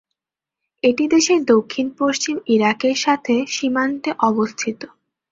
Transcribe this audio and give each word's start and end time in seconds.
এটি 0.83 1.03
দেশের 1.07 1.39
দক্ষিণ-পশ্চিমে 1.45 2.41
ইরাকের 2.47 2.97
সাথে 2.97 3.35
সীমান্তে 3.47 4.09
অবস্থিত। 4.21 4.79